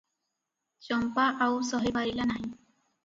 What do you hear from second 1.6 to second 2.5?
ସହି ପାରିଲା ନାହିଁ।